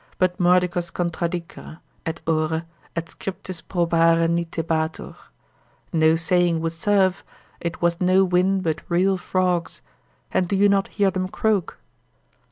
[0.17, 2.63] but mordicus contradicere, et ore,
[2.95, 5.15] et scriptis probare nitebatur:
[5.93, 7.23] no saying would serve,
[7.59, 9.83] it was no wind, but real frogs:
[10.31, 11.77] and do you not hear them croak?